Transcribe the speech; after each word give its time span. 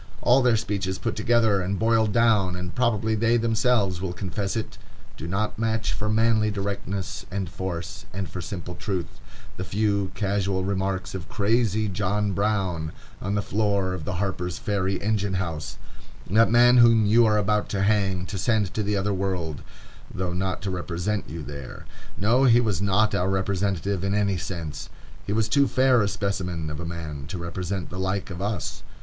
All 0.23 0.41
their 0.41 0.57
speeches 0.57 0.97
put 0.97 1.15
together 1.15 1.61
and 1.61 1.77
boiled 1.77 2.11
down,—and 2.11 2.73
probably 2.73 3.13
they 3.13 3.37
themselves 3.37 4.01
will 4.01 4.13
confess 4.13 4.55
it,—do 4.55 5.27
not 5.27 5.59
match 5.59 5.93
for 5.93 6.09
manly 6.09 6.49
directness 6.49 7.23
and 7.29 7.47
force, 7.47 8.07
and 8.11 8.27
for 8.27 8.41
simple 8.41 8.73
truth, 8.73 9.19
the 9.57 9.63
few 9.63 10.09
casual 10.15 10.63
remarks 10.63 11.13
of 11.13 11.29
crazy 11.29 11.87
John 11.87 12.31
Brown, 12.33 12.93
on 13.21 13.35
the 13.35 13.43
floor 13.43 13.93
of 13.93 14.03
the 14.05 14.13
Harper's 14.15 14.57
Ferry 14.57 14.99
engine 15.03 15.35
house,—that 15.35 16.49
man 16.49 16.77
whom 16.77 17.05
you 17.05 17.27
are 17.27 17.37
about 17.37 17.69
to 17.69 17.83
hang, 17.83 18.25
to 18.25 18.39
send 18.39 18.73
to 18.73 18.81
the 18.81 18.97
other 18.97 19.13
world, 19.13 19.61
though 20.11 20.33
not 20.33 20.63
to 20.63 20.71
represent 20.71 21.29
you 21.29 21.43
there. 21.43 21.85
No, 22.17 22.45
he 22.45 22.59
was 22.59 22.81
not 22.81 23.13
our 23.13 23.29
representative 23.29 24.03
in 24.03 24.15
any 24.15 24.37
sense. 24.37 24.89
He 25.27 25.31
was 25.33 25.47
too 25.47 25.67
fair 25.67 26.01
a 26.01 26.07
specimen 26.07 26.71
of 26.71 26.79
a 26.79 26.85
man 26.85 27.25
to 27.27 27.37
represent 27.37 27.91
the 27.91 27.99
like 27.99 28.31
of 28.31 28.41
us. 28.41 28.81